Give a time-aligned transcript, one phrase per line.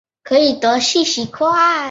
[0.01, 0.03] 为
[0.47, 1.71] 一座暗礁。